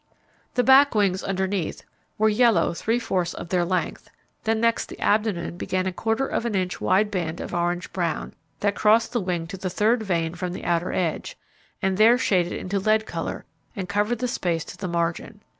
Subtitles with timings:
[0.55, 1.83] The back wings underneath
[2.17, 4.09] were yellow three fourths of their length,
[4.45, 8.33] then next the abdomen began a quarter of an inch wide band of orange brown,
[8.61, 11.37] that crossed the wing to the third vein from the outer edge,
[11.83, 13.45] and there shaded into lead colour,
[13.75, 15.41] and covered the space to the margin.